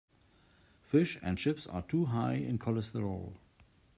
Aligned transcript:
Fish 0.81 1.19
and 1.21 1.37
chips 1.37 1.67
are 1.67 1.83
too 1.83 2.05
high 2.05 2.33
in 2.33 2.57
cholesterol. 2.57 3.33